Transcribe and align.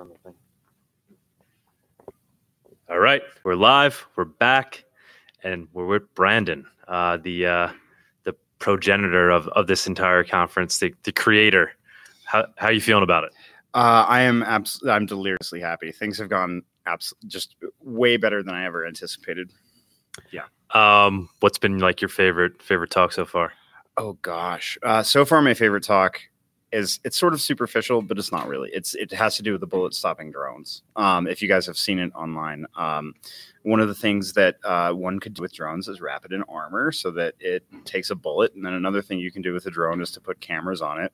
on 0.00 0.08
the 0.08 0.14
thing. 0.16 0.34
All 2.88 2.98
right, 2.98 3.22
we're 3.44 3.54
live. 3.54 4.06
We're 4.16 4.24
back, 4.24 4.84
and 5.44 5.68
we're 5.74 5.86
with 5.86 6.12
Brandon, 6.14 6.64
uh, 6.88 7.18
the 7.18 7.46
uh, 7.46 7.68
the 8.24 8.34
progenitor 8.58 9.30
of, 9.30 9.46
of 9.48 9.66
this 9.66 9.86
entire 9.86 10.24
conference, 10.24 10.78
the, 10.78 10.94
the 11.04 11.12
creator. 11.12 11.72
How 12.24 12.46
how 12.56 12.68
are 12.68 12.72
you 12.72 12.80
feeling 12.80 13.04
about 13.04 13.24
it? 13.24 13.32
Uh, 13.74 14.06
I 14.08 14.22
am 14.22 14.42
abs- 14.42 14.82
I'm 14.88 15.06
deliriously 15.06 15.60
happy. 15.60 15.92
Things 15.92 16.18
have 16.18 16.30
gone 16.30 16.62
abs- 16.86 17.14
just 17.26 17.54
way 17.82 18.16
better 18.16 18.42
than 18.42 18.54
I 18.54 18.64
ever 18.64 18.86
anticipated. 18.86 19.52
Yeah. 20.32 20.46
Um, 20.70 21.28
what's 21.40 21.58
been 21.58 21.78
like 21.78 22.00
your 22.00 22.08
favorite 22.08 22.62
favorite 22.62 22.90
talk 22.90 23.12
so 23.12 23.26
far? 23.26 23.52
Oh 23.98 24.14
gosh. 24.22 24.78
Uh, 24.82 25.02
so 25.02 25.24
far, 25.26 25.42
my 25.42 25.54
favorite 25.54 25.84
talk 25.84 26.20
is 26.72 27.00
it's 27.04 27.18
sort 27.18 27.32
of 27.32 27.40
superficial, 27.40 28.02
but 28.02 28.18
it's 28.18 28.32
not 28.32 28.46
really. 28.48 28.70
It's 28.72 28.94
it 28.94 29.10
has 29.12 29.36
to 29.36 29.42
do 29.42 29.52
with 29.52 29.60
the 29.60 29.66
bullet 29.66 29.94
stopping 29.94 30.30
drones. 30.30 30.82
Um, 30.96 31.26
if 31.26 31.42
you 31.42 31.48
guys 31.48 31.66
have 31.66 31.76
seen 31.76 31.98
it 31.98 32.12
online, 32.14 32.66
um, 32.76 33.14
one 33.62 33.80
of 33.80 33.88
the 33.88 33.94
things 33.94 34.32
that 34.34 34.56
uh, 34.64 34.92
one 34.92 35.18
could 35.18 35.34
do 35.34 35.42
with 35.42 35.52
drones 35.52 35.88
is 35.88 36.00
wrap 36.00 36.24
it 36.24 36.32
in 36.32 36.42
armor 36.44 36.92
so 36.92 37.10
that 37.12 37.34
it 37.40 37.64
takes 37.84 38.10
a 38.10 38.14
bullet, 38.14 38.54
and 38.54 38.64
then 38.64 38.74
another 38.74 39.02
thing 39.02 39.18
you 39.18 39.32
can 39.32 39.42
do 39.42 39.52
with 39.52 39.66
a 39.66 39.70
drone 39.70 40.00
is 40.00 40.10
to 40.12 40.20
put 40.20 40.40
cameras 40.40 40.80
on 40.80 41.00
it 41.00 41.12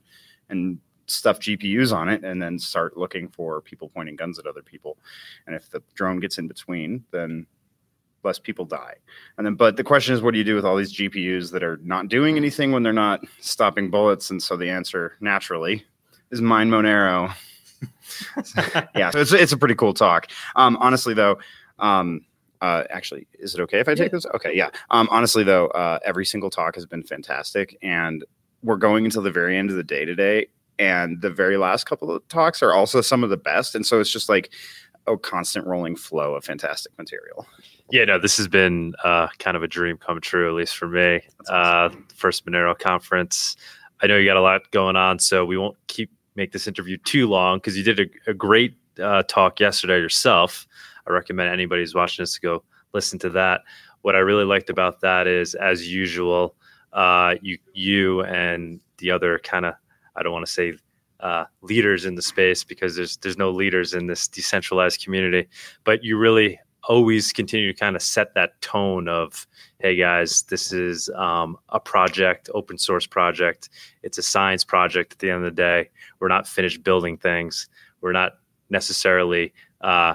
and 0.51 0.79
stuff 1.06 1.38
GPUs 1.38 1.95
on 1.95 2.09
it, 2.09 2.24
and 2.24 2.43
then 2.43 2.59
start 2.59 2.96
looking 2.96 3.29
for 3.29 3.60
people 3.60 3.88
pointing 3.88 4.16
guns 4.16 4.38
at 4.38 4.46
other 4.46 4.62
people. 4.62 4.98
And 5.46 5.54
if 5.54 5.70
the 5.70 5.82
drone 5.95 6.20
gets 6.20 6.38
in 6.38 6.48
between, 6.48 7.04
then 7.12 7.46
less 8.27 8.39
people 8.39 8.66
die. 8.66 8.95
And 9.39 9.47
then, 9.47 9.55
but 9.55 9.77
the 9.77 9.85
question 9.85 10.15
is, 10.15 10.21
what 10.21 10.33
do 10.33 10.39
you 10.39 10.45
do 10.45 10.55
with 10.55 10.66
all 10.66 10.77
these 10.77 10.95
GPUs 10.95 11.53
that 11.53 11.62
are 11.62 11.79
not 11.83 12.09
doing 12.09 12.37
anything 12.37 12.73
when 12.73 12.83
they're 12.83 12.93
not 12.93 13.25
stopping 13.41 13.91
bullets? 13.91 14.30
And 14.30 14.43
so 14.43 14.57
the 14.57 14.69
answer, 14.69 15.16
naturally, 15.21 15.85
is 16.30 16.43
mine 16.43 16.69
Monero. 16.69 17.33
yeah, 18.95 19.11
so 19.11 19.21
it's 19.21 19.33
it's 19.33 19.52
a 19.52 19.57
pretty 19.57 19.75
cool 19.75 19.95
talk. 19.95 20.29
Um, 20.57 20.77
honestly, 20.80 21.15
though, 21.15 21.39
um, 21.79 22.25
uh, 22.60 22.85
actually, 22.91 23.27
is 23.38 23.55
it 23.55 23.60
okay 23.60 23.80
if 23.80 23.88
I 23.88 23.95
take 23.95 24.13
this? 24.13 24.27
Okay, 24.35 24.57
yeah. 24.57 24.71
Um, 24.90 25.09
honestly, 25.11 25.45
though, 25.45 25.68
uh, 25.68 25.99
every 26.05 26.24
single 26.24 26.51
talk 26.51 26.74
has 26.74 26.87
been 26.87 27.02
fantastic, 27.02 27.77
and 27.83 28.24
we're 28.63 28.77
going 28.77 29.05
until 29.05 29.23
the 29.23 29.30
very 29.30 29.57
end 29.57 29.71
of 29.71 29.77
the 29.77 29.85
day 29.85 30.05
today. 30.05 30.49
And 30.79 31.23
the 31.23 31.30
very 31.30 31.57
last 31.57 31.85
couple 31.85 32.11
of 32.11 32.27
talks 32.29 32.63
are 32.63 32.74
also 32.74 33.01
some 33.01 33.24
of 33.24 33.30
the 33.30 33.37
best, 33.38 33.74
and 33.74 33.87
so 33.87 33.99
it's 33.99 34.11
just 34.11 34.29
like 34.29 34.52
a 35.07 35.16
constant 35.16 35.66
rolling 35.66 35.96
flow 35.96 36.35
of 36.35 36.45
fantastic 36.45 36.96
material. 36.99 37.46
Yeah, 37.90 38.04
no, 38.04 38.18
this 38.18 38.37
has 38.37 38.49
been 38.49 38.95
uh, 39.04 39.29
kind 39.38 39.57
of 39.57 39.62
a 39.62 39.68
dream 39.68 39.96
come 39.96 40.21
true, 40.21 40.49
at 40.49 40.54
least 40.54 40.76
for 40.76 40.88
me. 40.88 41.21
Uh, 41.49 41.90
first 42.15 42.45
Monero 42.46 42.76
conference. 42.76 43.57
I 44.02 44.07
know 44.07 44.16
you 44.16 44.27
got 44.27 44.37
a 44.37 44.43
lot 44.43 44.71
going 44.73 44.96
on, 44.96 45.18
so 45.18 45.45
we 45.45 45.57
won't 45.57 45.77
keep 45.87 46.10
make 46.34 46.52
this 46.52 46.66
interview 46.66 46.99
too 46.99 47.27
long 47.27 47.59
because 47.59 47.77
you 47.77 47.82
did 47.82 47.99
a, 47.99 48.30
a 48.30 48.34
great 48.34 48.77
uh, 49.02 49.23
talk 49.23 49.59
yesterday 49.59 49.99
yourself. 49.99 50.66
I 51.07 51.12
recommend 51.12 51.51
anybody 51.51 51.82
who's 51.82 51.95
watching 51.95 52.23
this 52.23 52.34
to 52.34 52.40
go 52.40 52.65
listen 52.93 53.18
to 53.21 53.30
that. 53.30 53.62
What 54.02 54.16
I 54.16 54.18
really 54.18 54.45
liked 54.45 54.68
about 54.71 55.01
that 55.01 55.27
is, 55.27 55.54
as 55.54 55.88
usual, 55.88 56.54
uh, 56.93 57.37
you 57.40 57.59
you 57.73 58.23
and 58.23 58.80
the 58.99 59.10
other 59.10 59.38
kind 59.38 59.65
of 59.65 59.74
I 60.16 60.23
don't 60.23 60.32
want 60.32 60.46
to 60.46 60.52
say 60.52 60.74
uh, 61.20 61.45
leaders 61.62 62.04
in 62.04 62.14
the 62.14 62.22
space 62.22 62.64
because 62.64 62.96
there's 62.96 63.16
there's 63.18 63.38
no 63.38 63.50
leaders 63.50 63.95
in 63.95 64.06
this 64.06 64.28
decentralized 64.28 65.03
community, 65.03 65.48
but 65.84 66.04
you 66.04 66.16
really 66.19 66.60
always 66.88 67.32
continue 67.32 67.72
to 67.72 67.78
kind 67.78 67.97
of 67.97 68.03
set 68.03 68.32
that 68.34 68.60
tone 68.60 69.09
of 69.09 69.44
hey 69.81 69.97
guys 69.97 70.42
this 70.42 70.72
is 70.72 71.09
um, 71.16 71.59
a 71.70 71.81
project 71.81 72.48
open 72.54 72.78
source 72.78 73.06
project. 73.06 73.69
It's 74.03 74.19
a 74.19 74.22
science 74.22 74.64
project 74.64 75.14
at 75.14 75.19
the 75.19 75.31
end 75.31 75.38
of 75.38 75.44
the 75.44 75.50
day. 75.62 75.91
We're 76.20 76.28
not 76.28 76.47
finished 76.47 76.84
building 76.84 77.16
things. 77.16 77.69
We're 78.00 78.12
not 78.12 78.38
necessarily 78.70 79.53
uh, 79.81 80.14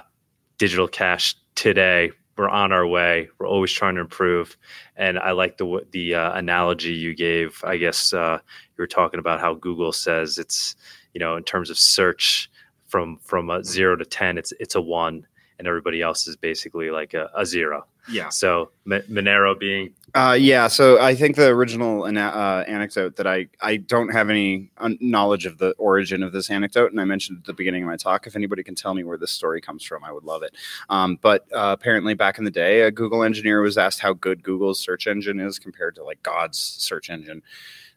digital 0.57 0.87
cash 0.87 1.35
today 1.55 2.11
we're 2.37 2.49
on 2.49 2.71
our 2.71 2.87
way. 2.87 3.29
We're 3.37 3.47
always 3.47 3.71
trying 3.71 3.95
to 3.95 4.01
improve. 4.01 4.57
And 4.95 5.17
i 5.19 5.31
like 5.31 5.57
the 5.57 5.85
the 5.91 6.15
uh, 6.15 6.37
analogy 6.37 6.93
you 6.93 7.15
gave 7.15 7.59
i 7.63 7.77
guess 7.77 8.13
uh, 8.13 8.37
you 8.43 8.81
were 8.81 8.87
talking 8.87 9.19
about 9.19 9.39
how 9.39 9.53
google 9.55 9.91
says 9.91 10.37
it's 10.37 10.75
you 11.13 11.19
know 11.19 11.35
in 11.37 11.43
terms 11.43 11.69
of 11.69 11.77
search 11.77 12.49
from 12.87 13.17
from 13.23 13.49
a 13.49 13.63
zero 13.63 13.95
to 13.95 14.05
ten 14.05 14.37
it's 14.37 14.53
it's 14.59 14.75
a 14.75 14.81
one 14.81 15.25
and 15.61 15.67
everybody 15.67 16.01
else 16.01 16.27
is 16.27 16.35
basically 16.35 16.89
like 16.89 17.13
a, 17.13 17.29
a 17.35 17.45
zero. 17.45 17.85
Yeah. 18.09 18.29
So 18.29 18.71
M- 18.91 19.03
Monero 19.11 19.57
being 19.57 19.93
Uh, 20.15 20.35
yeah, 20.37 20.67
so 20.67 20.99
I 20.99 21.13
think 21.13 21.35
the 21.35 21.49
original 21.49 22.07
ana- 22.07 22.33
uh, 22.33 22.63
anecdote 22.67 23.15
that 23.17 23.27
I 23.27 23.47
I 23.61 23.77
don't 23.77 24.09
have 24.09 24.31
any 24.31 24.71
un- 24.79 24.97
knowledge 24.99 25.45
of 25.45 25.59
the 25.59 25.75
origin 25.77 26.23
of 26.23 26.31
this 26.31 26.49
anecdote, 26.49 26.89
and 26.89 26.99
I 26.99 27.05
mentioned 27.05 27.37
at 27.41 27.45
the 27.45 27.53
beginning 27.53 27.83
of 27.83 27.89
my 27.89 27.95
talk. 27.95 28.25
If 28.25 28.35
anybody 28.35 28.63
can 28.63 28.73
tell 28.73 28.95
me 28.95 29.03
where 29.03 29.19
this 29.19 29.29
story 29.29 29.61
comes 29.61 29.83
from, 29.83 30.03
I 30.03 30.11
would 30.11 30.23
love 30.23 30.41
it. 30.41 30.55
Um, 30.89 31.19
but 31.21 31.45
uh, 31.53 31.75
apparently, 31.77 32.15
back 32.15 32.39
in 32.39 32.43
the 32.43 32.49
day, 32.49 32.81
a 32.81 32.89
Google 32.89 33.21
engineer 33.21 33.61
was 33.61 33.77
asked 33.77 33.99
how 33.99 34.13
good 34.13 34.41
Google's 34.41 34.79
search 34.79 35.05
engine 35.05 35.39
is 35.39 35.59
compared 35.59 35.93
to 35.97 36.03
like 36.03 36.23
God's 36.23 36.57
search 36.57 37.11
engine. 37.11 37.43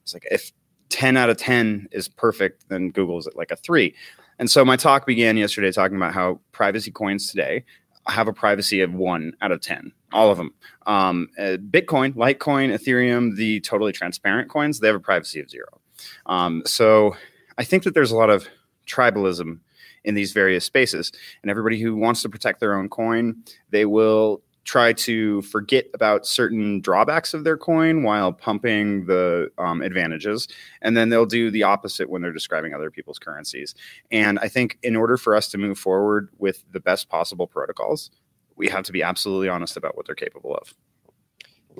It's 0.03 0.13
like 0.13 0.27
if 0.31 0.53
ten 0.91 1.17
out 1.17 1.31
of 1.31 1.39
ten 1.39 1.89
is 1.93 2.09
perfect, 2.09 2.69
then 2.69 2.91
Google's 2.91 3.27
at 3.27 3.37
like 3.37 3.51
a 3.51 3.57
three. 3.57 3.95
And 4.39 4.51
so 4.51 4.65
my 4.65 4.77
talk 4.77 5.07
began 5.07 5.37
yesterday 5.37 5.71
talking 5.73 5.97
about 5.97 6.15
how 6.15 6.41
privacy 6.53 6.91
coins 6.91 7.31
today 7.31 7.65
have 8.07 8.29
a 8.29 8.33
privacy 8.33 8.81
of 8.81 8.93
one 8.93 9.33
out 9.41 9.53
of 9.53 9.61
10, 9.61 9.93
all 10.13 10.31
of 10.31 10.37
them. 10.37 10.53
Um, 10.87 11.29
uh, 11.39 11.57
Bitcoin, 11.71 12.15
Litecoin, 12.15 12.73
Ethereum, 12.73 13.37
the 13.37 13.61
totally 13.61 13.93
transparent 13.93 14.51
coins, 14.51 14.81
they 14.81 14.89
have 14.89 14.97
a 14.97 15.01
privacy 15.01 15.41
of 15.41 15.49
zero. 15.49 15.81
Um, 16.27 16.63
so 16.67 17.17
I 17.57 17.65
think 17.65 17.85
that 17.85 17.95
there's 17.95 18.11
a 18.11 18.17
lot 18.17 18.31
of 18.31 18.49
tribalism 18.87 19.61
in 20.05 20.15
these 20.15 20.33
various 20.33 20.65
spaces. 20.65 21.13
And 21.43 21.51
everybody 21.51 21.81
who 21.81 21.97
wants 21.97 22.23
to 22.23 22.29
protect 22.29 22.61
their 22.61 22.75
own 22.77 22.89
coin, 22.89 23.43
they 23.71 23.87
will 23.87 24.43
try 24.65 24.93
to 24.93 25.43
forget 25.43 25.87
about 25.95 26.27
certain 26.27 26.81
drawbacks 26.81 27.35
of 27.35 27.45
their 27.45 27.57
coin 27.57 28.03
while 28.03 28.33
pumping 28.33 29.07
the 29.07 29.51
um, 29.59 29.83
advantages. 29.83 30.49
And 30.83 30.97
then 30.97 31.11
they'll 31.11 31.27
do 31.27 31.51
the 31.51 31.63
opposite 31.63 32.09
when 32.09 32.23
they're 32.23 32.33
describing 32.33 32.75
other 32.75 32.91
people's 32.91 33.19
currencies. 33.19 33.75
And 34.11 34.39
I 34.39 34.49
think 34.49 34.79
in 34.83 34.97
order 34.97 35.17
for 35.17 35.37
us 35.37 35.49
to 35.49 35.59
move 35.59 35.79
forward 35.79 36.31
with 36.39 36.65
the 36.73 36.81
best 36.81 37.09
possible 37.09 37.47
protocols, 37.47 38.11
we 38.57 38.69
have 38.69 38.85
to 38.85 38.93
be 38.93 39.03
absolutely 39.03 39.49
honest 39.49 39.77
about 39.77 39.97
what 39.97 40.07
they're 40.07 40.15
capable 40.15 40.55
of. 40.55 40.75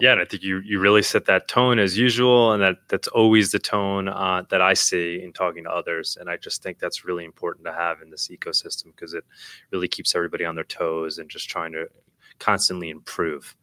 Yeah, 0.01 0.11
and 0.13 0.21
I 0.21 0.25
think 0.25 0.43
you 0.43 0.59
you 0.65 0.81
really 0.81 1.03
set 1.03 1.27
that 1.27 1.47
tone 1.47 1.79
as 1.79 1.97
usual, 1.97 2.53
and 2.53 2.61
that 2.61 2.79
that's 2.89 3.07
always 3.07 3.53
the 3.53 3.61
tone 3.61 4.09
uh, 4.09 4.43
that 4.51 4.61
I 4.61 4.75
see 4.75 5.23
in 5.23 5.33
talking 5.33 5.63
to 5.65 5.71
others. 5.71 6.19
And 6.21 6.29
I 6.29 6.37
just 6.37 6.65
think 6.65 6.81
that's 6.81 7.05
really 7.05 7.25
important 7.25 7.65
to 7.67 7.73
have 7.73 8.03
in 8.03 8.11
this 8.11 8.27
ecosystem 8.27 8.87
because 8.87 9.15
it 9.15 9.23
really 9.71 9.87
keeps 9.87 10.17
everybody 10.17 10.45
on 10.45 10.57
their 10.57 10.65
toes 10.65 11.19
and 11.19 11.31
just 11.31 11.49
trying 11.49 11.71
to 11.73 11.87
constantly 12.39 12.91
improve. 12.91 13.57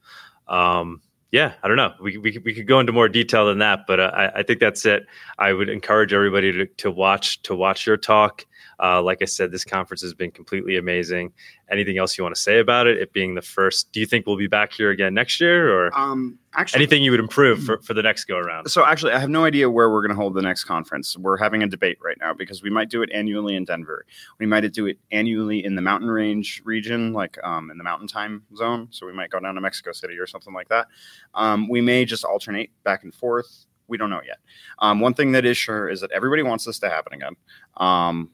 Um, 0.47 1.01
yeah, 1.31 1.53
I 1.63 1.67
don't 1.67 1.77
know. 1.77 1.93
We, 2.01 2.17
we, 2.17 2.37
we 2.43 2.53
could 2.53 2.67
go 2.67 2.79
into 2.79 2.91
more 2.91 3.07
detail 3.07 3.45
than 3.45 3.59
that, 3.59 3.87
but 3.87 3.99
uh, 4.01 4.11
I, 4.13 4.39
I 4.39 4.43
think 4.43 4.59
that's 4.59 4.85
it. 4.85 5.05
I 5.39 5.53
would 5.53 5.69
encourage 5.69 6.11
everybody 6.11 6.51
to, 6.51 6.65
to 6.65 6.91
watch 6.91 7.41
to 7.43 7.55
watch 7.55 7.87
your 7.87 7.97
talk. 7.97 8.45
Uh, 8.81 9.01
like 9.01 9.21
I 9.21 9.25
said, 9.25 9.51
this 9.51 9.63
conference 9.63 10.01
has 10.01 10.13
been 10.13 10.31
completely 10.31 10.77
amazing. 10.77 11.31
Anything 11.69 11.97
else 11.97 12.17
you 12.17 12.23
want 12.23 12.35
to 12.35 12.41
say 12.41 12.59
about 12.59 12.87
it? 12.87 12.97
It 12.97 13.13
being 13.13 13.35
the 13.35 13.41
first, 13.41 13.91
do 13.91 13.99
you 13.99 14.05
think 14.05 14.25
we'll 14.25 14.37
be 14.37 14.47
back 14.47 14.73
here 14.73 14.89
again 14.89 15.13
next 15.13 15.39
year, 15.39 15.71
or 15.71 15.95
Um, 15.95 16.39
actually, 16.55 16.79
anything 16.79 17.03
you 17.03 17.11
would 17.11 17.19
improve 17.19 17.63
for, 17.63 17.79
for 17.81 17.93
the 17.93 18.01
next 18.01 18.25
go 18.25 18.37
around? 18.37 18.69
So 18.69 18.85
actually, 18.85 19.13
I 19.13 19.19
have 19.19 19.29
no 19.29 19.45
idea 19.45 19.69
where 19.69 19.89
we're 19.91 20.01
going 20.01 20.09
to 20.09 20.15
hold 20.15 20.33
the 20.33 20.41
next 20.41 20.63
conference. 20.63 21.15
We're 21.15 21.37
having 21.37 21.61
a 21.63 21.67
debate 21.67 21.99
right 22.03 22.17
now 22.19 22.33
because 22.33 22.63
we 22.63 22.69
might 22.69 22.89
do 22.89 23.03
it 23.03 23.11
annually 23.13 23.55
in 23.55 23.65
Denver. 23.65 24.05
We 24.39 24.45
might 24.45 24.69
do 24.73 24.87
it 24.87 24.97
annually 25.11 25.63
in 25.63 25.75
the 25.75 25.81
Mountain 25.81 26.09
Range 26.09 26.61
region, 26.65 27.13
like 27.13 27.37
um, 27.43 27.69
in 27.69 27.77
the 27.77 27.83
Mountain 27.83 28.07
Time 28.07 28.43
Zone. 28.55 28.87
So 28.89 29.05
we 29.05 29.13
might 29.13 29.29
go 29.29 29.39
down 29.39 29.55
to 29.55 29.61
Mexico 29.61 29.91
City 29.91 30.17
or 30.17 30.25
something 30.25 30.53
like 30.53 30.69
that. 30.69 30.87
Um, 31.35 31.69
we 31.69 31.81
may 31.81 32.03
just 32.03 32.23
alternate 32.25 32.71
back 32.83 33.03
and 33.03 33.13
forth. 33.13 33.67
We 33.87 33.97
don't 33.97 34.09
know 34.09 34.21
yet. 34.25 34.37
Um, 34.79 35.01
one 35.01 35.13
thing 35.13 35.33
that 35.33 35.45
is 35.45 35.57
sure 35.57 35.89
is 35.89 36.01
that 36.01 36.11
everybody 36.11 36.43
wants 36.43 36.65
this 36.65 36.79
to 36.79 36.89
happen 36.89 37.13
again. 37.13 37.35
Um, 37.77 38.29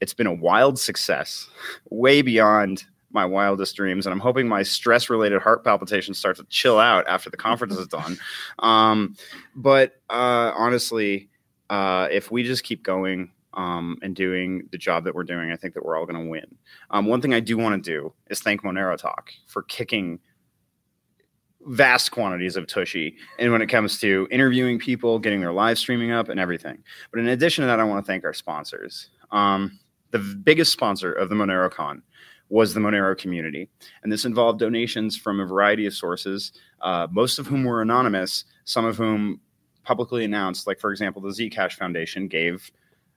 it's 0.00 0.14
been 0.14 0.26
a 0.26 0.34
wild 0.34 0.78
success, 0.78 1.48
way 1.90 2.22
beyond 2.22 2.84
my 3.10 3.24
wildest 3.24 3.76
dreams, 3.76 4.06
and 4.06 4.12
I'm 4.12 4.20
hoping 4.20 4.46
my 4.46 4.62
stress-related 4.62 5.40
heart 5.40 5.64
palpitations 5.64 6.18
start 6.18 6.36
to 6.36 6.44
chill 6.44 6.78
out 6.78 7.06
after 7.08 7.30
the 7.30 7.36
conference 7.36 7.76
is 7.76 7.86
done. 7.86 8.18
Um, 8.58 9.16
but 9.54 10.00
uh, 10.10 10.52
honestly, 10.54 11.30
uh, 11.70 12.08
if 12.10 12.30
we 12.30 12.42
just 12.42 12.62
keep 12.62 12.82
going 12.82 13.30
um, 13.54 13.96
and 14.02 14.14
doing 14.14 14.68
the 14.70 14.78
job 14.78 15.04
that 15.04 15.14
we're 15.14 15.24
doing, 15.24 15.50
I 15.50 15.56
think 15.56 15.74
that 15.74 15.84
we're 15.84 15.96
all 15.96 16.06
going 16.06 16.22
to 16.22 16.30
win. 16.30 16.56
Um, 16.90 17.06
one 17.06 17.20
thing 17.20 17.32
I 17.32 17.40
do 17.40 17.56
want 17.56 17.82
to 17.82 17.90
do 17.90 18.12
is 18.28 18.40
thank 18.40 18.62
Monero 18.62 18.98
Talk 18.98 19.32
for 19.46 19.62
kicking 19.62 20.20
vast 21.68 22.12
quantities 22.12 22.56
of 22.56 22.66
tushy 22.66 23.16
and 23.40 23.50
when 23.50 23.60
it 23.60 23.66
comes 23.66 23.98
to 23.98 24.28
interviewing 24.30 24.78
people 24.78 25.18
getting 25.18 25.40
their 25.40 25.52
live 25.52 25.76
streaming 25.76 26.12
up 26.12 26.28
and 26.28 26.38
everything 26.38 26.78
but 27.10 27.18
in 27.18 27.26
addition 27.26 27.62
to 27.62 27.66
that 27.66 27.80
i 27.80 27.82
want 27.82 28.04
to 28.04 28.06
thank 28.06 28.24
our 28.24 28.32
sponsors 28.32 29.10
um, 29.32 29.76
the 30.10 30.18
biggest 30.18 30.72
sponsor 30.72 31.12
of 31.12 31.28
the 31.28 31.34
MoneroCon 31.34 32.02
was 32.48 32.74
the 32.74 32.80
Monero 32.80 33.16
community. 33.18 33.68
And 34.02 34.12
this 34.12 34.24
involved 34.24 34.60
donations 34.60 35.16
from 35.16 35.40
a 35.40 35.44
variety 35.44 35.86
of 35.86 35.94
sources, 35.94 36.52
uh, 36.80 37.08
most 37.10 37.38
of 37.38 37.46
whom 37.46 37.64
were 37.64 37.82
anonymous, 37.82 38.44
some 38.64 38.84
of 38.84 38.96
whom 38.96 39.40
publicly 39.82 40.24
announced, 40.24 40.66
like, 40.66 40.80
for 40.80 40.90
example, 40.90 41.22
the 41.22 41.30
Zcash 41.30 41.72
Foundation 41.72 42.28
gave 42.28 42.70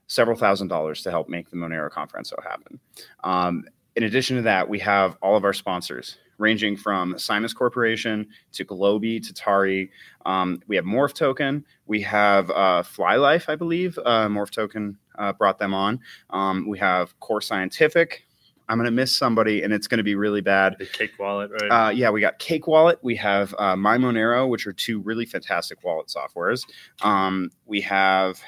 several 0.07 0.36
thousand 0.38 0.68
dollars 0.68 1.03
to 1.03 1.12
help 1.12 1.30
make 1.30 1.50
the 1.50 1.56
Monero 1.56 1.89
Conference 1.89 2.30
so 2.30 2.38
happen. 2.44 2.80
Um, 3.24 3.65
in 3.95 4.03
addition 4.03 4.38
to 4.38 4.44
that, 4.44 4.68
we 4.68 4.80
have 4.80 5.18
all 5.21 5.36
of 5.36 5.44
our 5.44 5.53
sponsors, 5.53 6.18
ranging 6.39 6.75
from 6.75 7.13
Simus 7.15 7.53
Corporation 7.53 8.27
to 8.53 8.65
Globi 8.65 9.19
to 9.19 9.33
Tari. 9.33 9.91
Um, 10.25 10.62
we 10.68 10.75
have 10.75 10.86
Morph 10.86 11.13
Token. 11.13 11.63
We 11.86 12.01
have 12.01 12.50
uh, 12.50 12.81
Flylife, 12.83 13.50
I 13.50 13.56
believe. 13.56 14.00
Uh, 14.03 14.27
Morph 14.27 14.50
Token 14.50 14.97
uh, 15.19 15.33
brought 15.33 15.59
them 15.59 15.74
on. 15.74 16.00
Um, 16.31 16.68
we 16.68 16.80
have 16.80 17.19
Core 17.19 17.41
Scientific. 17.41 18.25
I'm 18.69 18.77
going 18.77 18.86
to 18.86 18.91
miss 18.91 19.13
somebody, 19.15 19.63
and 19.63 19.74
it's 19.74 19.88
going 19.88 19.97
to 19.97 20.03
be 20.03 20.15
really 20.15 20.41
bad. 20.41 20.75
The 20.77 20.86
Cake 20.86 21.13
Wallet, 21.19 21.51
right? 21.51 21.88
Uh, 21.88 21.89
yeah, 21.89 22.12
we 22.12 22.21
got 22.21 22.38
Cake 22.38 22.68
Wallet. 22.68 23.00
We 23.01 23.15
have 23.15 23.53
uh, 23.57 23.75
My 23.75 23.97
Monero, 23.97 24.47
which 24.47 24.68
are 24.68 24.74
two 24.74 25.01
really 25.01 25.25
fantastic 25.25 25.83
wallet 25.83 26.07
softwares. 26.07 26.63
Um, 27.01 27.50
we 27.65 27.81
have 27.81 28.39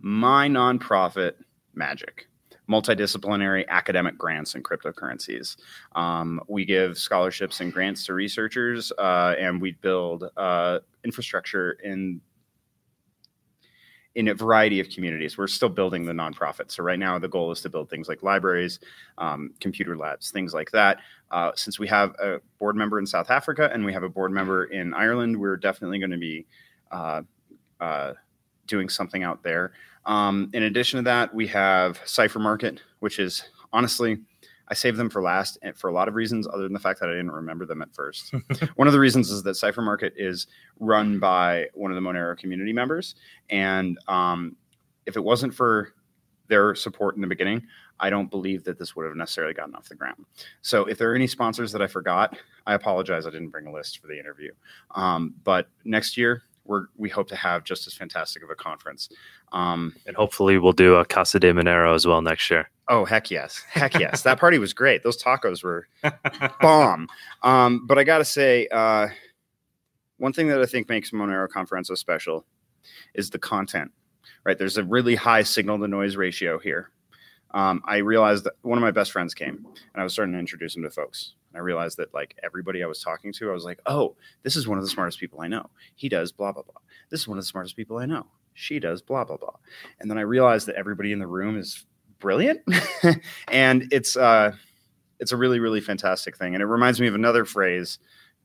My 0.00 0.48
Nonprofit 0.48 1.34
Magic 1.74 2.28
multidisciplinary 2.68 3.66
academic 3.68 4.16
grants 4.18 4.54
and 4.54 4.64
cryptocurrencies. 4.64 5.56
Um, 5.94 6.40
we 6.48 6.64
give 6.64 6.98
scholarships 6.98 7.60
and 7.60 7.72
grants 7.72 8.04
to 8.06 8.14
researchers, 8.14 8.92
uh, 8.98 9.34
and 9.38 9.60
we 9.60 9.72
build 9.72 10.30
uh, 10.36 10.80
infrastructure 11.04 11.72
in 11.82 12.20
in 14.14 14.26
a 14.28 14.34
variety 14.34 14.80
of 14.80 14.88
communities. 14.88 15.38
We're 15.38 15.46
still 15.46 15.68
building 15.68 16.04
the 16.04 16.12
nonprofit. 16.12 16.72
So 16.72 16.82
right 16.82 16.98
now, 16.98 17.20
the 17.20 17.28
goal 17.28 17.52
is 17.52 17.60
to 17.60 17.68
build 17.68 17.88
things 17.88 18.08
like 18.08 18.24
libraries, 18.24 18.80
um, 19.16 19.54
computer 19.60 19.96
labs, 19.96 20.32
things 20.32 20.52
like 20.52 20.72
that. 20.72 20.98
Uh, 21.30 21.52
since 21.54 21.78
we 21.78 21.86
have 21.86 22.16
a 22.18 22.40
board 22.58 22.74
member 22.74 22.98
in 22.98 23.06
South 23.06 23.30
Africa 23.30 23.70
and 23.72 23.84
we 23.84 23.92
have 23.92 24.02
a 24.02 24.08
board 24.08 24.32
member 24.32 24.64
in 24.64 24.92
Ireland, 24.92 25.38
we're 25.38 25.56
definitely 25.56 26.00
going 26.00 26.10
to 26.10 26.18
be 26.18 26.46
uh, 26.90 27.22
uh, 27.80 28.14
doing 28.66 28.88
something 28.88 29.22
out 29.22 29.42
there. 29.44 29.72
Um, 30.08 30.50
in 30.54 30.62
addition 30.64 30.96
to 30.96 31.02
that, 31.04 31.32
we 31.34 31.46
have 31.48 32.00
Cipher 32.06 32.38
Market, 32.38 32.80
which 33.00 33.18
is 33.18 33.44
honestly, 33.74 34.18
I 34.68 34.74
saved 34.74 34.96
them 34.96 35.10
for 35.10 35.22
last 35.22 35.58
for 35.76 35.88
a 35.88 35.92
lot 35.92 36.08
of 36.08 36.14
reasons, 36.14 36.48
other 36.48 36.62
than 36.62 36.72
the 36.72 36.80
fact 36.80 36.98
that 37.00 37.10
I 37.10 37.12
didn't 37.12 37.30
remember 37.30 37.66
them 37.66 37.82
at 37.82 37.94
first. 37.94 38.32
one 38.76 38.88
of 38.88 38.92
the 38.92 38.98
reasons 38.98 39.30
is 39.30 39.42
that 39.42 39.54
Cipher 39.54 39.82
Market 39.82 40.14
is 40.16 40.46
run 40.80 41.18
by 41.18 41.66
one 41.74 41.90
of 41.90 41.94
the 41.94 42.00
Monero 42.00 42.36
community 42.36 42.72
members. 42.72 43.16
And 43.50 43.98
um, 44.08 44.56
if 45.04 45.16
it 45.16 45.22
wasn't 45.22 45.54
for 45.54 45.94
their 46.48 46.74
support 46.74 47.14
in 47.14 47.20
the 47.20 47.26
beginning, 47.26 47.66
I 48.00 48.08
don't 48.08 48.30
believe 48.30 48.64
that 48.64 48.78
this 48.78 48.96
would 48.96 49.04
have 49.04 49.16
necessarily 49.16 49.52
gotten 49.52 49.74
off 49.74 49.90
the 49.90 49.94
ground. 49.94 50.24
So 50.62 50.86
if 50.86 50.96
there 50.96 51.12
are 51.12 51.14
any 51.14 51.26
sponsors 51.26 51.70
that 51.72 51.82
I 51.82 51.86
forgot, 51.86 52.38
I 52.66 52.74
apologize. 52.74 53.26
I 53.26 53.30
didn't 53.30 53.50
bring 53.50 53.66
a 53.66 53.72
list 53.72 53.98
for 53.98 54.06
the 54.06 54.18
interview. 54.18 54.52
Um, 54.94 55.34
but 55.44 55.68
next 55.84 56.16
year, 56.16 56.42
we're, 56.68 56.86
we 56.96 57.08
hope 57.08 57.28
to 57.28 57.36
have 57.36 57.64
just 57.64 57.86
as 57.86 57.94
fantastic 57.94 58.44
of 58.44 58.50
a 58.50 58.54
conference. 58.54 59.08
Um, 59.52 59.94
and 60.06 60.14
hopefully 60.14 60.58
we'll 60.58 60.72
do 60.72 60.94
a 60.94 61.04
Casa 61.04 61.40
de 61.40 61.52
Monero 61.52 61.94
as 61.94 62.06
well 62.06 62.22
next 62.22 62.48
year. 62.50 62.70
Oh 62.88 63.04
heck 63.04 63.30
yes, 63.30 63.62
heck 63.68 63.98
yes! 63.98 64.22
that 64.22 64.38
party 64.38 64.58
was 64.58 64.72
great. 64.72 65.02
Those 65.02 65.22
tacos 65.22 65.62
were 65.62 65.88
bomb. 66.60 67.08
Um, 67.42 67.86
but 67.86 67.98
I 67.98 68.04
gotta 68.04 68.24
say, 68.24 68.66
uh, 68.68 69.08
one 70.16 70.32
thing 70.32 70.48
that 70.48 70.60
I 70.60 70.66
think 70.66 70.88
makes 70.88 71.10
Monero 71.10 71.48
Conference 71.48 71.88
so 71.88 71.94
special 71.94 72.46
is 73.14 73.28
the 73.30 73.38
content. 73.38 73.90
Right, 74.44 74.56
there's 74.56 74.78
a 74.78 74.84
really 74.84 75.16
high 75.16 75.42
signal 75.42 75.78
to 75.78 75.88
noise 75.88 76.16
ratio 76.16 76.58
here. 76.58 76.90
Um, 77.52 77.82
I 77.84 77.98
realized 77.98 78.44
that 78.44 78.54
one 78.62 78.78
of 78.78 78.82
my 78.82 78.90
best 78.90 79.12
friends 79.12 79.34
came, 79.34 79.66
and 79.66 80.00
I 80.00 80.02
was 80.02 80.12
starting 80.12 80.32
to 80.32 80.38
introduce 80.38 80.76
him 80.76 80.82
to 80.82 80.90
folks. 80.90 81.34
I 81.58 81.62
realized 81.62 81.98
that 81.98 82.14
like 82.14 82.38
everybody 82.42 82.82
I 82.82 82.86
was 82.86 83.02
talking 83.02 83.32
to, 83.34 83.50
I 83.50 83.52
was 83.52 83.64
like, 83.64 83.80
oh, 83.86 84.16
this 84.42 84.56
is 84.56 84.68
one 84.68 84.78
of 84.78 84.84
the 84.84 84.90
smartest 84.90 85.18
people 85.18 85.40
I 85.40 85.48
know. 85.48 85.70
He 85.96 86.08
does 86.08 86.32
blah 86.32 86.52
blah 86.52 86.62
blah. 86.62 86.80
This 87.10 87.20
is 87.20 87.28
one 87.28 87.36
of 87.36 87.42
the 87.42 87.48
smartest 87.48 87.76
people 87.76 87.98
I 87.98 88.06
know. 88.06 88.26
She 88.54 88.78
does 88.78 89.02
blah 89.02 89.24
blah 89.24 89.36
blah. 89.36 89.56
And 90.00 90.10
then 90.10 90.18
I 90.18 90.22
realized 90.22 90.66
that 90.68 90.76
everybody 90.76 91.12
in 91.12 91.18
the 91.18 91.26
room 91.26 91.58
is 91.58 91.84
brilliant, 92.20 92.60
and 93.48 93.88
it's 93.92 94.16
uh, 94.16 94.52
it's 95.18 95.32
a 95.32 95.36
really 95.36 95.58
really 95.58 95.80
fantastic 95.80 96.36
thing. 96.36 96.54
And 96.54 96.62
it 96.62 96.66
reminds 96.66 97.00
me 97.00 97.08
of 97.08 97.14
another 97.14 97.44
phrase, 97.44 97.98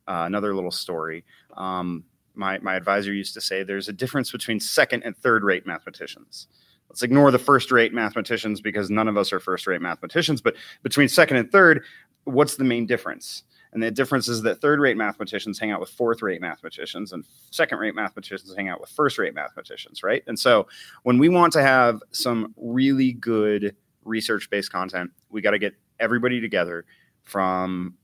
uh, 0.08 0.24
another 0.26 0.56
little 0.56 0.72
story. 0.72 1.24
Um, 1.56 2.06
my 2.34 2.58
my 2.60 2.76
advisor 2.76 3.14
used 3.14 3.36
to 3.36 3.42
say, 3.42 3.64
there's 3.64 3.90
a 3.90 3.94
difference 3.94 4.32
between 4.32 4.60
second 4.60 5.04
and 5.04 5.16
third 5.16 5.44
rate 5.44 5.68
mathematicians 5.68 6.48
let's 6.94 7.04
ignore 7.04 7.32
the 7.32 7.40
first 7.40 7.72
rate 7.72 7.94
mathematicians 7.94 8.62
because 8.62 8.90
none 8.90 9.08
of 9.08 9.18
us 9.18 9.34
are 9.34 9.40
first 9.40 9.68
rate 9.68 9.82
mathematicians 9.82 10.42
but 10.42 10.56
between 10.84 11.10
second 11.10 11.38
and 11.38 11.52
third 11.52 11.84
what's 12.26 12.56
the 12.56 12.64
main 12.64 12.86
difference? 12.86 13.44
And 13.72 13.82
the 13.82 13.90
difference 13.90 14.28
is 14.28 14.44
that 14.44 14.62
third 14.62 14.80
rate 14.80 14.98
mathematicians 14.98 15.58
hang 15.58 15.72
out 15.72 15.80
with 15.80 15.90
fourth 15.90 16.22
rate 16.22 16.42
mathematicians, 16.42 17.12
and 17.12 17.26
second 17.50 17.80
rate 17.80 17.96
mathematicians 17.96 18.54
hang 18.56 18.70
out 18.70 18.80
with 18.80 18.90
first 18.90 19.18
rate 19.18 19.34
mathematicians, 19.34 20.04
right? 20.04 20.24
And 20.28 20.38
so 20.38 20.68
when 21.04 21.18
we 21.18 21.28
want 21.28 21.54
to 21.54 21.64
have 21.64 22.02
some 22.12 22.54
really 22.56 23.14
good 23.14 23.76
research 24.04 24.50
based 24.50 24.72
content, 24.72 25.12
we 25.30 25.42
got 25.42 25.52
to 25.52 25.60
get 25.60 25.74
everybody 26.00 26.40
together 26.40 26.86
from 27.24 27.96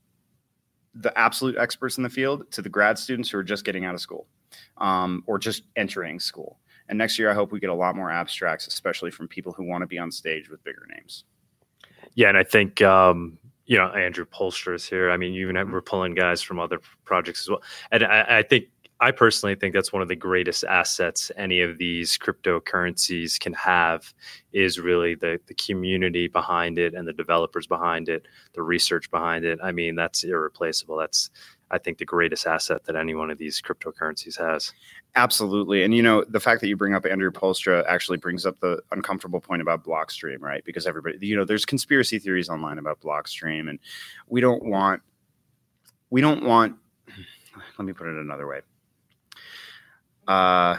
the 0.94 1.16
absolute 1.16 1.56
experts 1.56 1.98
in 1.98 2.02
the 2.02 2.10
field 2.10 2.50
to 2.50 2.62
the 2.62 2.68
grad 2.68 2.98
students 2.98 3.30
who 3.30 3.38
are 3.38 3.44
just 3.44 3.64
getting 3.64 3.84
out 3.84 3.94
of 3.94 4.00
school 4.00 4.26
um, 4.78 5.22
or 5.28 5.38
just 5.38 5.62
entering 5.76 6.18
school. 6.18 6.58
And 6.90 6.98
next 6.98 7.18
year, 7.18 7.30
I 7.30 7.34
hope 7.34 7.52
we 7.52 7.60
get 7.60 7.70
a 7.70 7.74
lot 7.74 7.96
more 7.96 8.10
abstracts, 8.10 8.66
especially 8.66 9.10
from 9.10 9.28
people 9.28 9.52
who 9.52 9.64
want 9.64 9.80
to 9.82 9.86
be 9.86 9.98
on 9.98 10.10
stage 10.10 10.50
with 10.50 10.62
bigger 10.64 10.86
names. 10.94 11.24
Yeah, 12.14 12.28
and 12.28 12.36
I 12.36 12.44
think 12.44 12.82
um, 12.82 13.38
you 13.70 13.76
know, 13.76 13.86
Andrew 13.90 14.24
Poelstra 14.24 14.74
is 14.74 14.84
here. 14.84 15.12
I 15.12 15.16
mean, 15.16 15.32
even 15.34 15.54
mm-hmm. 15.54 15.72
we're 15.72 15.80
pulling 15.80 16.12
guys 16.16 16.42
from 16.42 16.58
other 16.58 16.80
projects 17.04 17.42
as 17.42 17.50
well. 17.50 17.62
And 17.92 18.02
I, 18.02 18.38
I, 18.38 18.42
think, 18.42 18.64
I 18.98 19.12
personally 19.12 19.54
think 19.54 19.74
that's 19.74 19.92
one 19.92 20.02
of 20.02 20.08
the 20.08 20.16
greatest 20.16 20.64
assets 20.64 21.30
any 21.36 21.60
of 21.60 21.78
these 21.78 22.18
cryptocurrencies 22.18 23.38
can 23.38 23.52
have 23.52 24.12
is 24.52 24.80
really 24.80 25.14
the, 25.14 25.38
the 25.46 25.54
community 25.54 26.26
behind 26.26 26.80
it 26.80 26.94
and 26.94 27.06
the 27.06 27.12
developers 27.12 27.68
behind 27.68 28.08
it, 28.08 28.26
the 28.54 28.62
research 28.62 29.08
behind 29.12 29.44
it. 29.44 29.60
I 29.62 29.70
mean, 29.70 29.94
that's 29.94 30.24
irreplaceable. 30.24 30.96
That's, 30.96 31.30
I 31.70 31.78
think, 31.78 31.98
the 31.98 32.04
greatest 32.04 32.46
asset 32.46 32.84
that 32.84 32.96
any 32.96 33.14
one 33.14 33.30
of 33.30 33.38
these 33.38 33.60
cryptocurrencies 33.60 34.38
has. 34.38 34.72
Absolutely. 35.16 35.82
And 35.82 35.94
you 35.94 36.02
know, 36.02 36.24
the 36.28 36.40
fact 36.40 36.60
that 36.60 36.68
you 36.68 36.76
bring 36.76 36.94
up 36.94 37.04
Andrew 37.04 37.30
Poelstra 37.30 37.84
actually 37.86 38.18
brings 38.18 38.46
up 38.46 38.58
the 38.60 38.80
uncomfortable 38.92 39.40
point 39.40 39.62
about 39.62 39.84
Blockstream, 39.84 40.40
right? 40.40 40.64
Because 40.64 40.86
everybody, 40.86 41.18
you 41.20 41.36
know, 41.36 41.44
there's 41.44 41.64
conspiracy 41.64 42.18
theories 42.18 42.48
online 42.48 42.78
about 42.78 43.00
Blockstream 43.00 43.68
and 43.68 43.78
we 44.28 44.40
don't 44.40 44.64
want 44.64 45.02
we 46.10 46.20
don't 46.20 46.44
want 46.44 46.76
let 47.78 47.84
me 47.84 47.92
put 47.92 48.06
it 48.06 48.16
another 48.16 48.46
way. 48.46 48.60
Uh 50.28 50.78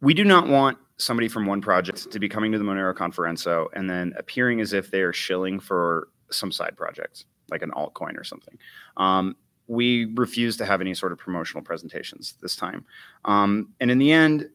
we 0.00 0.14
do 0.14 0.24
not 0.24 0.48
want 0.48 0.78
somebody 0.98 1.28
from 1.28 1.46
one 1.46 1.60
project 1.60 2.10
to 2.10 2.18
be 2.18 2.28
coming 2.28 2.52
to 2.52 2.58
the 2.58 2.64
Monero 2.64 2.94
Conferenzo 2.94 3.66
and 3.74 3.88
then 3.88 4.12
appearing 4.16 4.60
as 4.60 4.72
if 4.72 4.90
they 4.90 5.00
are 5.00 5.12
shilling 5.12 5.58
for 5.58 6.08
some 6.30 6.52
side 6.52 6.76
project, 6.76 7.26
like 7.52 7.62
an 7.62 7.70
altcoin 7.70 8.18
or 8.18 8.24
something. 8.24 8.58
Um, 8.96 9.36
we 9.68 10.06
refused 10.16 10.58
to 10.58 10.64
have 10.64 10.80
any 10.80 10.94
sort 10.94 11.12
of 11.12 11.18
promotional 11.18 11.62
presentations 11.62 12.34
this 12.42 12.56
time. 12.56 12.84
Um, 13.24 13.68
and 13.80 13.90
in 13.90 13.98
the 13.98 14.10
end, 14.10 14.48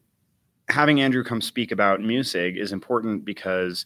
having 0.69 0.99
Andrew 0.99 1.23
come 1.23 1.41
speak 1.41 1.71
about 1.71 2.01
Musig 2.01 2.57
is 2.57 2.71
important 2.71 3.23
because 3.23 3.85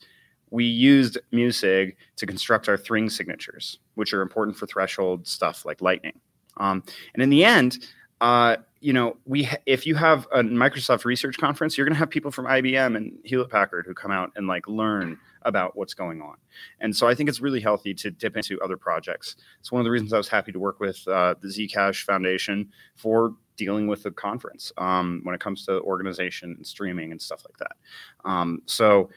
we 0.50 0.66
used 0.66 1.18
Musig 1.32 1.96
to 2.18 2.26
construct 2.26 2.68
our 2.68 2.78
Thring 2.78 3.10
signatures, 3.10 3.80
which 3.96 4.14
are 4.14 4.22
important 4.22 4.58
for 4.58 4.66
threshold 4.66 5.28
stuff 5.28 5.66
like 5.66 5.82
Lightning. 5.82 6.20
Um, 6.58 6.84
and 7.14 7.24
in 7.24 7.30
the 7.30 7.46
end, 7.46 7.86
uh, 8.20 8.58
you 8.82 8.94
know, 8.94 9.16
we 9.26 9.48
if 9.66 9.86
you 9.86 9.96
have 9.96 10.28
a 10.34 10.40
Microsoft 10.40 11.06
Research 11.06 11.38
Conference, 11.38 11.78
you're 11.78 11.86
going 11.86 11.94
to 11.94 12.00
have 12.00 12.10
people 12.10 12.32
from 12.32 12.46
IBM 12.46 12.98
and 12.98 13.18
Hewlett 13.24 13.50
Packard 13.50 13.86
who 13.86 13.94
come 13.94 14.12
out 14.12 14.32
and 14.36 14.48
like 14.48 14.68
learn 14.68 15.20
about 15.44 15.76
what's 15.76 15.94
going 15.94 16.22
on. 16.22 16.36
And 16.80 16.96
so 16.96 17.08
I 17.08 17.16
think 17.16 17.30
it's 17.30 17.40
really 17.40 17.62
healthy 17.62 17.94
to 17.96 18.12
dip 18.12 18.36
into 18.36 18.60
other 18.62 18.78
projects. 18.78 19.36
It's 19.60 19.72
one 19.72 19.80
of 19.80 19.86
the 19.86 19.92
reasons 19.92 20.14
I 20.14 20.18
was 20.18 20.28
happy 20.28 20.52
to 20.52 20.60
work 20.60 20.80
with 20.80 21.08
uh, 21.08 21.36
the 21.42 21.48
Zcash 21.48 22.04
Foundation 22.04 22.70
for 22.96 23.36
dealing 23.56 23.88
with 23.88 24.04
the 24.04 24.12
conference 24.12 24.72
um, 24.78 25.22
when 25.24 25.36
it 25.36 25.42
comes 25.42 25.66
to 25.66 25.80
organization 25.82 26.56
and 26.58 26.66
streaming 26.66 27.12
and 27.12 27.22
stuff 27.22 27.44
like 27.46 27.58
that. 27.58 28.30
Um, 28.30 28.62
so 28.66 29.10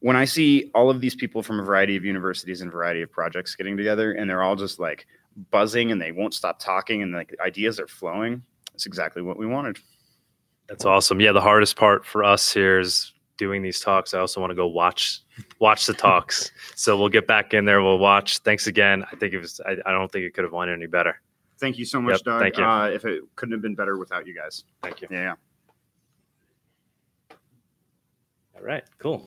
when 0.00 0.16
I 0.16 0.24
see 0.24 0.70
all 0.74 0.90
of 0.90 1.00
these 1.00 1.14
people 1.14 1.42
from 1.42 1.60
a 1.60 1.62
variety 1.62 1.96
of 1.96 2.04
universities 2.04 2.60
and 2.60 2.72
variety 2.72 3.02
of 3.02 3.12
projects 3.12 3.54
getting 3.54 3.76
together, 3.76 4.12
and 4.12 4.28
they're 4.28 4.42
all 4.42 4.56
just 4.56 4.80
like 4.80 5.06
buzzing 5.50 5.92
and 5.92 6.00
they 6.00 6.12
won't 6.12 6.34
stop 6.34 6.58
talking 6.58 7.02
and 7.02 7.12
like 7.12 7.34
ideas 7.40 7.78
are 7.78 7.86
flowing, 7.86 8.42
it's 8.74 8.86
exactly 8.86 9.22
what 9.22 9.38
we 9.38 9.46
wanted. 9.46 9.78
That's 10.68 10.84
awesome. 10.84 11.20
Yeah, 11.20 11.32
the 11.32 11.40
hardest 11.40 11.76
part 11.76 12.06
for 12.06 12.24
us 12.24 12.52
here 12.52 12.78
is 12.78 13.12
doing 13.36 13.62
these 13.62 13.80
talks. 13.80 14.14
I 14.14 14.20
also 14.20 14.40
want 14.40 14.52
to 14.52 14.54
go 14.54 14.66
watch 14.66 15.20
watch 15.58 15.86
the 15.86 15.94
talks. 15.94 16.50
so 16.76 16.96
we'll 16.96 17.08
get 17.08 17.26
back 17.26 17.54
in 17.54 17.64
there. 17.64 17.82
We'll 17.82 17.98
watch. 17.98 18.38
Thanks 18.38 18.66
again. 18.66 19.04
I 19.10 19.16
think 19.16 19.34
it 19.34 19.38
was. 19.38 19.60
I, 19.66 19.76
I 19.84 19.92
don't 19.92 20.10
think 20.10 20.24
it 20.24 20.34
could 20.34 20.44
have 20.44 20.52
went 20.52 20.70
any 20.70 20.86
better. 20.86 21.20
Thank 21.58 21.78
you 21.78 21.84
so 21.84 22.00
much, 22.00 22.14
yep, 22.14 22.20
Doug. 22.22 22.40
Thank 22.40 22.56
you. 22.56 22.64
Uh, 22.64 22.88
if 22.88 23.04
it 23.04 23.22
couldn't 23.36 23.52
have 23.52 23.62
been 23.62 23.74
better 23.74 23.96
without 23.96 24.26
you 24.26 24.34
guys. 24.34 24.64
Thank 24.82 25.00
you. 25.00 25.08
Yeah. 25.10 25.34
All 28.56 28.62
right. 28.62 28.84
Cool. 28.98 29.20